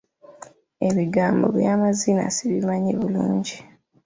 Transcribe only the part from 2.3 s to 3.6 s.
sibimanyi bulungi.